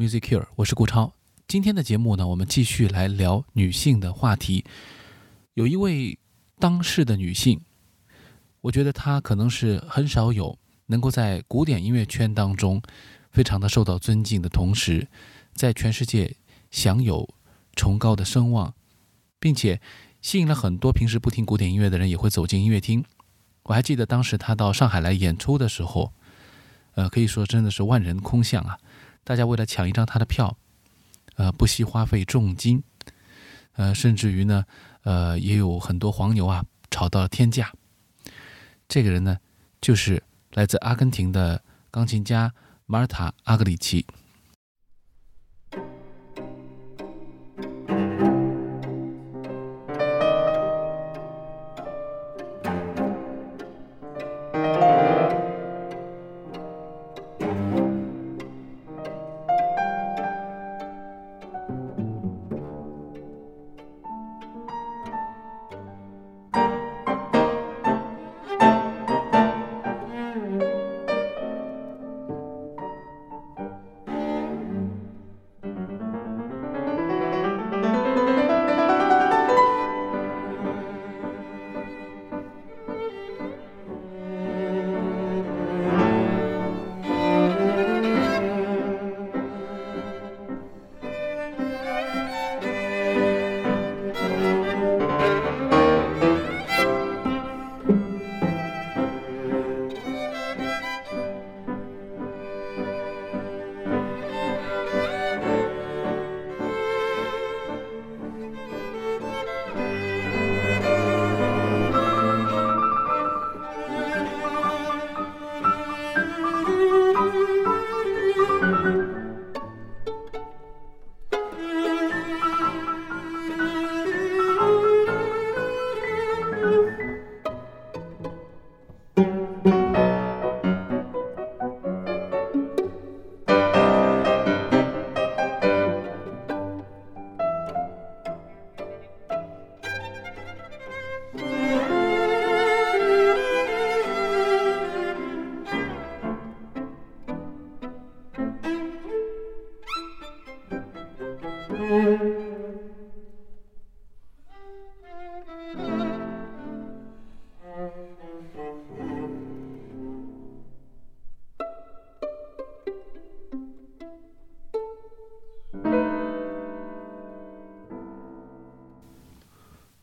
[0.00, 1.12] Music Cure，我是顾超。
[1.46, 4.64] 今天的节目呢，我们继续来聊女性的话题。
[5.52, 6.18] 有一位
[6.58, 7.60] 当世的女性，
[8.62, 12.80] 我觉得她可能是很少有能够在古典音乐圈当中
[13.30, 15.06] 非常的受到尊敬的同时，
[15.52, 16.34] 在全世界
[16.70, 17.28] 享有
[17.76, 18.72] 崇高的声望，
[19.38, 19.82] 并且
[20.22, 23.04] 吸引了很多平时不听古典音乐的人也会走进音乐厅。
[23.64, 26.14] 我还记得当时她到上海来演出的时候，
[26.94, 28.78] 呃，可以说真的是万人空巷啊！
[29.24, 30.56] 大家为了抢一张他的票，
[31.36, 32.82] 呃，不惜花费重金，
[33.72, 34.64] 呃，甚至于呢，
[35.02, 37.72] 呃，也有很多黄牛啊炒到了天价。
[38.88, 39.38] 这个人呢，
[39.80, 42.52] 就是来自阿根廷的钢琴家
[42.86, 44.04] 马尔塔·阿格里奇。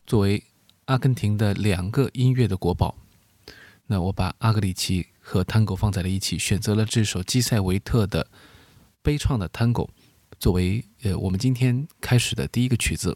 [0.08, 0.42] 作为
[0.86, 2.96] 阿根廷的两个音乐的国宝，
[3.88, 8.26] 那我把阿格里奇和探戈放在了一起，选择了这首基塞维特的
[9.02, 9.86] 悲怆的探戈
[10.40, 13.14] 作为呃我们今天开始的第一个曲子。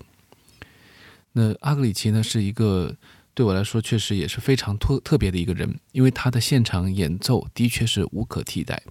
[1.32, 2.94] 那阿格里奇呢是一个
[3.32, 8.82] 对我来说确实也是非常特特别的一个人，因为他的现场演奏的确是无可替代。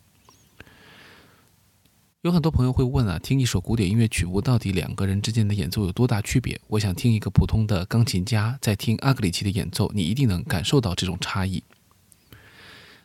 [2.21, 6.61] 有很多朋友会问啊，听一首古典音乐曲目，到底两个人之间的演奏有多大区别？
[6.67, 11.63] 我想听一个普通的钢琴家在听阿格里奇的演奏，你一定能感受到这种差异。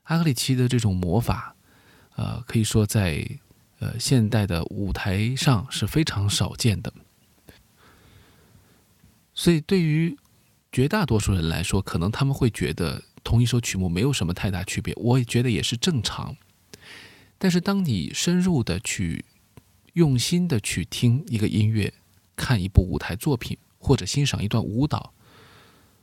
[0.02, 1.56] 阿格里奇的这种魔法，
[2.16, 3.26] 呃，可以说在
[3.78, 6.92] 呃现代的舞台上是非常少见的。
[9.32, 10.14] 所以对于
[10.70, 14.92] 绝大多数人来说，可能他们会觉得同一首曲目没有什么太大区别。
[14.98, 16.36] 我也觉得也是正常。
[17.38, 19.24] 但是，当你深入的去、
[19.92, 21.92] 用心的去听一个音乐、
[22.34, 25.12] 看一部舞台作品，或者欣赏一段舞蹈，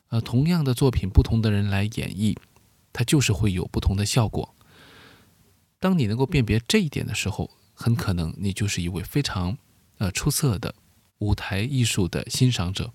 [0.10, 2.38] 呃，同样的作品，不同的人来演绎，
[2.92, 4.54] 它就是会有不同的效果。
[5.80, 9.58] 当你能够辨别这一点的时候，很可能你就是一位非常
[9.98, 10.76] 呃出色的
[11.18, 12.94] 舞台艺术的欣赏者。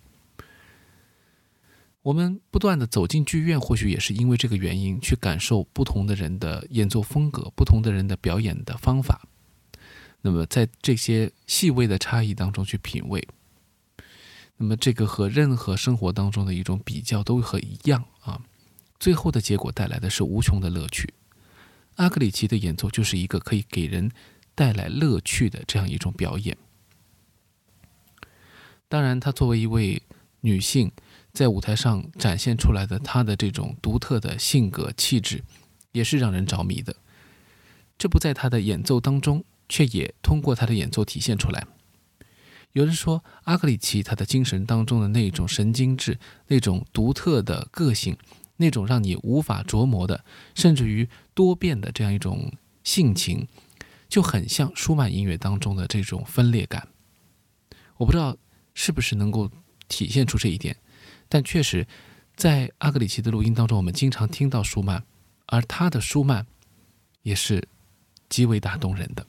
[2.02, 9.28] 我们不断的走进剧院，或许也是因为这个原因，去感受不同的人的演奏风格，不同的人的表演的方法。
[10.22, 13.28] 那么在这些细微的差异当中去品味，
[14.56, 18.40] 那么这个和任何生活当中的一种比较都和一样啊。
[18.98, 21.12] 最后的结果带来的是无穷的乐趣。
[21.96, 24.10] 阿格里奇的演奏就是一个可以给人
[24.54, 26.56] 带来乐趣的这样一种表演。
[28.88, 30.00] 当然，她作为一位
[30.40, 30.92] 女性。
[31.38, 35.44] 在舞台上展现出来的他的这种独特的性格气质，
[35.92, 36.96] 也是让人着迷的。
[37.96, 41.64] 这不在他的演奏当中，却也通过他的演奏体现出来。
[42.72, 46.18] 有人说，阿格里奇他的精神当中的那种神经质、
[46.48, 48.16] 那种独特的个性、
[48.56, 50.24] 那种让你无法琢磨的，
[50.56, 52.52] 甚至于多变的这样一种
[52.82, 53.46] 性情，
[54.08, 56.88] 就很像舒曼音乐当中的这种分裂感。
[57.98, 58.36] 我不知道
[58.74, 59.48] 是不是能够
[59.86, 60.76] 体现出这一点，
[61.28, 61.86] 但确实，
[62.34, 65.02] 在阿格里奇的录音当中，我们经常听到舒曼，
[65.46, 66.46] 而他的舒曼
[67.22, 67.68] 也是
[68.28, 69.26] 极为打动人的。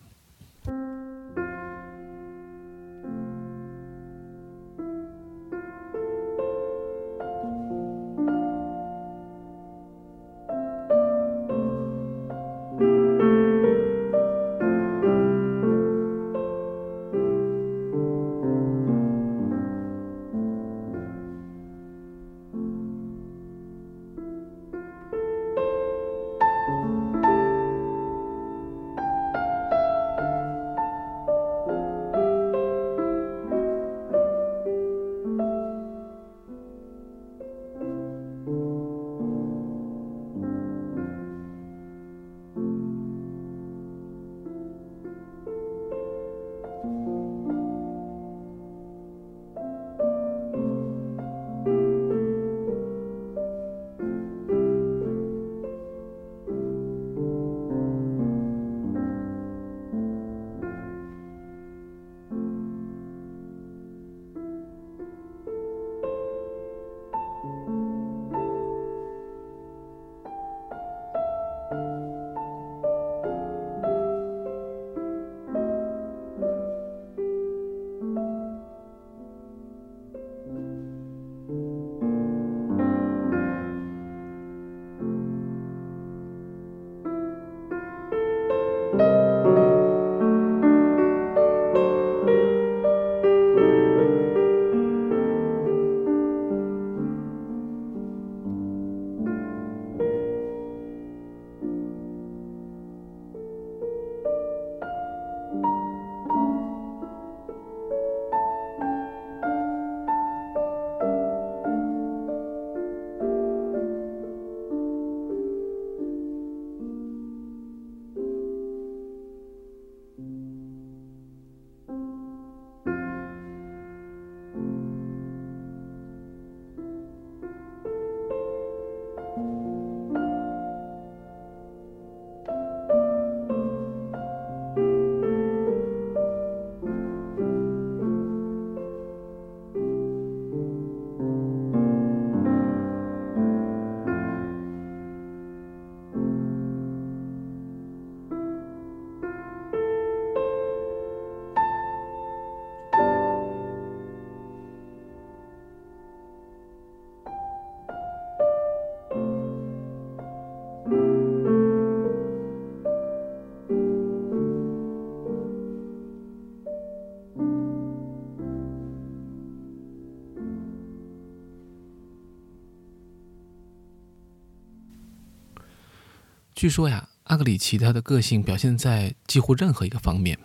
[176.59, 180.37] 据说呀，阿格里奇他的个性表现在几乎任何一个方面，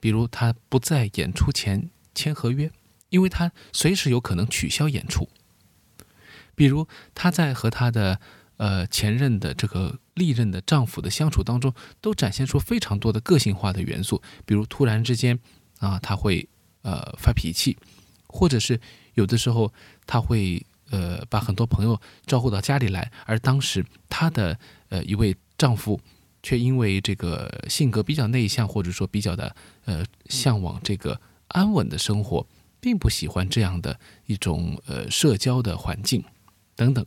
[0.00, 2.72] 比如他不在演出前签合约，
[3.10, 5.28] 因为他随时有可能取消演出；
[6.54, 8.18] 比如他在和他的
[8.56, 15.38] 呃前任的这个历任的丈夫的相处当中，都展现出非常多的个性化的元素，比如突然之间
[15.80, 16.48] 啊他会
[16.80, 17.76] 呃发脾气，
[18.26, 18.80] 或者是
[19.12, 19.70] 有的时候
[20.06, 25.36] 他会呃把很多朋友招呼到家里来，而当时他的呃一位。
[25.58, 26.00] 丈夫
[26.42, 32.46] 却因为这个性格比较内向，或者说比较的呃向往这个安稳的生活，
[32.80, 36.24] 并不喜欢这样的一种呃社交的环境
[36.76, 37.04] 等等。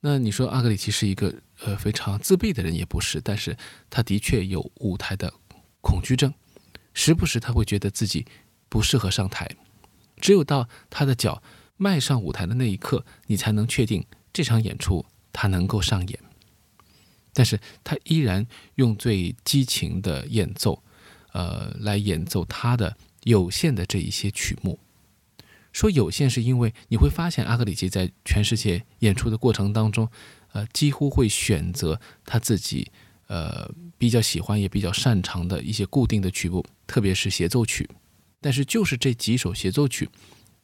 [0.00, 3.56] 那你说阿格里奇是一个呃非常自闭的人也不是，但是
[3.88, 5.32] 他的确有舞台的
[5.80, 6.34] 恐惧症，
[6.92, 8.26] 时不时他会觉得自己
[8.68, 9.48] 不适合上台，
[10.16, 11.40] 只有到他的脚
[11.76, 15.06] 迈上舞台的那一刻，你才能确定这场演出。
[15.32, 16.18] 他能够上演，
[17.32, 20.82] 但是他依然用最激情的演奏，
[21.32, 24.78] 呃，来演奏他的有限的这一些曲目。
[25.72, 30.06] 说有限，是因为你会发现阿格里奇在全世界演出的过程当中，
[30.52, 32.90] 呃，几乎会选择他自己
[33.28, 37.88] 呃比较喜欢也比较擅长的一些固定的曲目，特别是协奏曲。
[38.42, 40.10] 但是就是这几首协奏曲，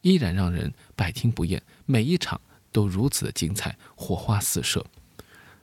[0.01, 2.39] 依然让人百听不厌，每一场。
[2.71, 4.85] 都如此的精彩，火花四射。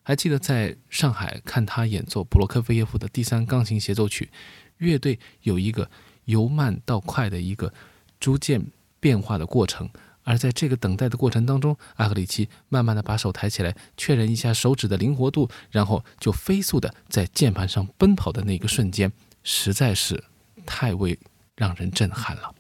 [0.03, 4.31] 还记得在上海看他演奏布洛克菲耶夫的第三钢琴协奏曲，
[4.79, 5.91] 乐队有一个
[6.27, 7.73] 由慢到快的一个
[8.21, 8.65] 逐渐
[9.01, 9.91] 变化的过程，
[10.23, 19.11] 而在这个等待的过程当中，阿格里奇慢慢的把手抬起来，确认一下手指的灵活度，然后就飞速的在键盘上奔跑的那个瞬间，
[19.43, 20.23] 实在是
[20.65, 21.19] 太为
[21.57, 22.55] 让人震撼了。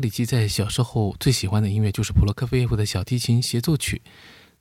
[0.00, 4.00] 克里奇在小时候最喜欢的音乐就是普罗科菲耶夫的小提琴协奏曲，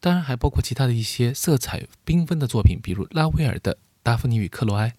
[0.02, 4.89] 当然还包括其他的一些色彩缤纷的作品，比如拉威尔的《达芙妮与克罗埃》，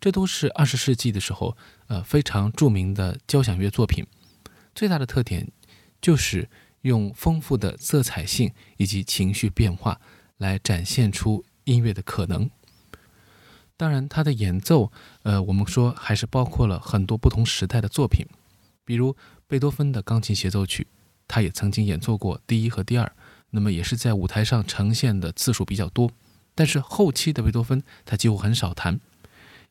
[0.00, 1.54] 这都是二十世纪的时候
[1.88, 4.06] 呃非常著名的交响乐作品。
[4.74, 5.52] 最大的特点
[6.00, 6.48] 就是
[6.80, 10.00] 用丰富的色彩性以及情绪变化
[10.38, 12.48] 来展现出音乐的可能。
[13.76, 14.90] 当然，他的演奏
[15.24, 18.26] 呃我们说还是包括了很多不同时代的作品，
[18.84, 19.16] 比如。
[19.46, 20.86] 贝多芬的钢琴协奏曲，
[21.28, 23.12] 他也曾经演奏过第一和第二，
[23.50, 26.10] 那么也是在舞台上呈现的次数比较多。
[26.54, 28.98] 但是后期的贝多芬，他几乎很少弹。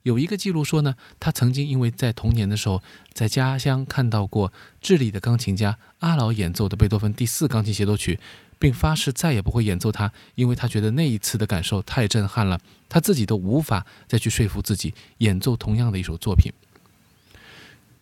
[0.04, 8.20] 有一个记录说呢，他曾经因为在童年的时候在家乡看到过智利的钢琴家阿劳演奏的贝多芬第四钢琴协奏曲，
[8.60, 16.54] 并发誓再也不会演奏它，因为他觉得那一次的感受太震撼了，他自己都无法再去说服自己演奏同样的一首作品。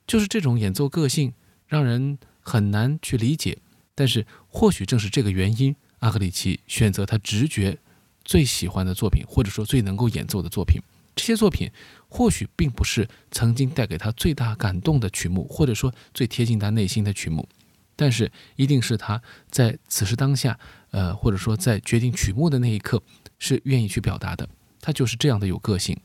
[0.05, 1.33] 就是这种演奏个性。
[1.67, 3.57] 让人很难去理解，
[3.95, 7.77] 但是或许正是这个原因，阿格里奇选择他直觉
[8.25, 10.81] 最喜欢的作品，或者说最能够演奏的作品。
[11.15, 11.71] 这些作品
[12.09, 17.47] 或许并不是曾经带给他最大感动的曲目，或者说最贴近他内心的曲目，
[17.95, 20.59] 但是一定是他在此时当下，
[20.89, 23.01] 呃，或者说在决定曲目的那一刻
[23.39, 24.49] 是愿意去表达的。
[24.81, 25.97] 他就是这样的有个性。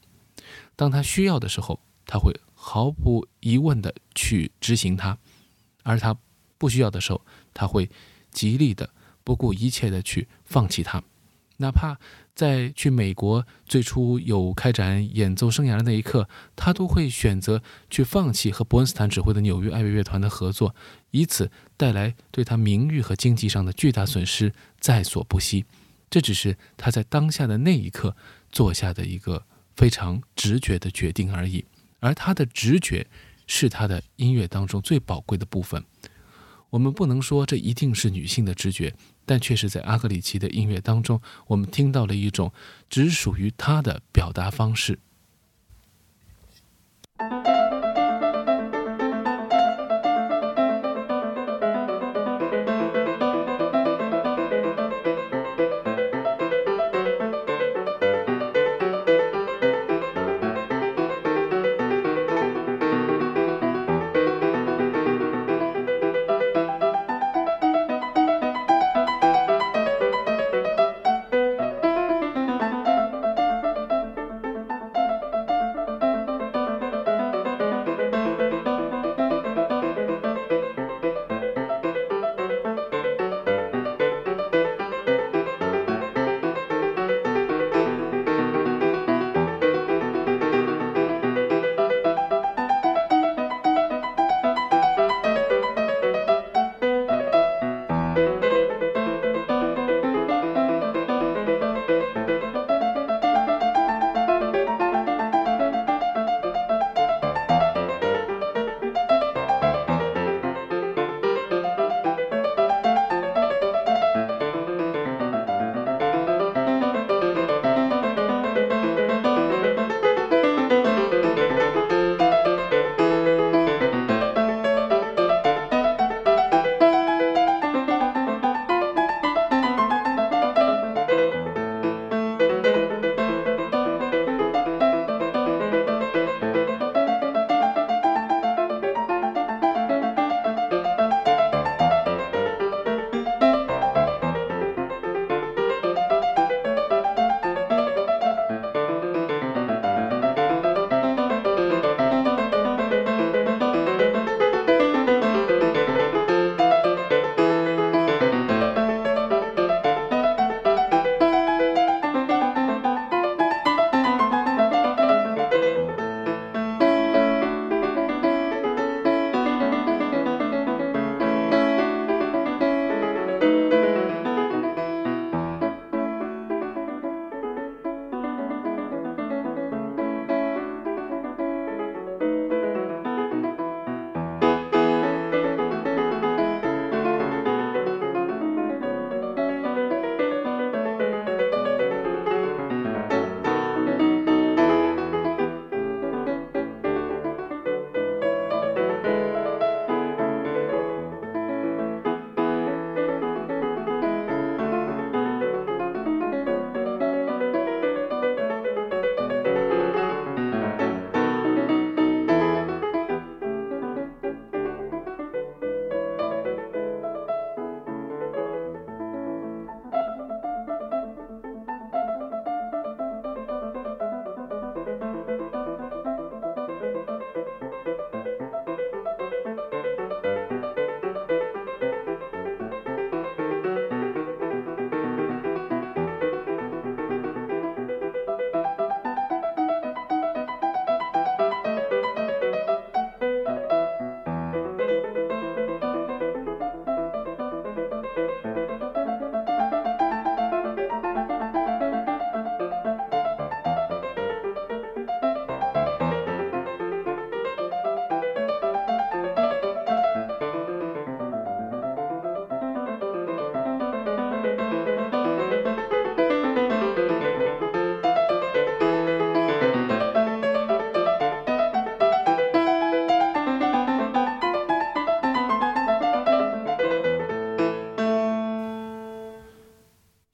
[0.76, 2.32] 当他需要的时候，他会
[2.68, 5.16] 毫不疑问的去执行它。
[5.84, 6.18] 而他
[6.58, 7.22] 不需要的时候，
[7.54, 7.88] 他会
[8.32, 8.90] 极力的
[9.22, 11.00] 不顾一切的去放弃它，
[11.58, 11.96] 哪怕
[12.34, 20.74] 在去美国最初有开展演奏生涯的那一刻，他都会选择去放弃和伯恩斯坦指挥的纽约爱乐乐团的合作，
[21.12, 25.64] 以此带来对他名誉和经济上的巨大损失，在所不惜。
[26.10, 28.16] 这只是他在当下的那一刻
[28.50, 29.44] 做下的一个
[29.76, 31.64] 非常直觉的决定而已，
[32.06, 33.06] 而他的直觉。
[33.48, 35.84] 是他的音乐当中最宝贵的部分。
[36.70, 38.92] 我们不能说这一定是女性的直觉，
[39.24, 42.52] 但却是在阿格里奇的音乐当中，我们听到了一种
[42.90, 44.98] 只属于他的表达方式。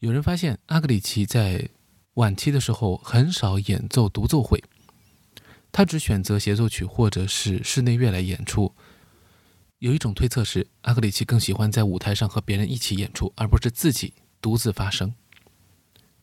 [0.03, 1.71] 有人发现阿格里奇在
[2.15, 4.61] 晚期的时候很少演奏独奏会，
[5.71, 8.75] 他只选择协奏曲或者是室内乐来演出。
[9.79, 15.15] 有一种推测是，阿格里奇更喜欢在舞台上和别人一起演出，而不是自己独自发声。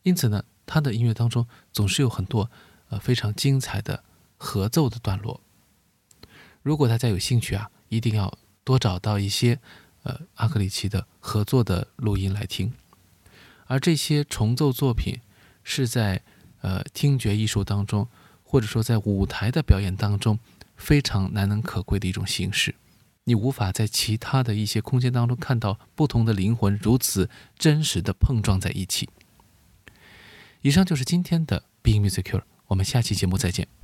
[0.02, 2.50] 因此呢，他的音乐当中总是有很多
[2.90, 4.04] 呃非常精彩的
[4.36, 5.40] 合奏的段落。
[6.62, 9.58] 如果大家有兴趣啊，一定要多找到一些
[10.02, 12.74] 呃阿格里奇的合作的录音来听。
[13.70, 15.20] 而这些重奏作品
[15.62, 16.22] 是在
[16.60, 18.08] 呃听觉艺术当中，
[18.42, 20.40] 或者说在舞台的表演当中
[20.76, 22.74] 非常难能可贵的一种形式。
[23.24, 29.08] 你无法在其他的一些空间当中看到不同的灵魂如此真实的碰撞在一起。
[30.62, 33.79] 以上就是今天的 Being Music Cure，我们下期节目再见。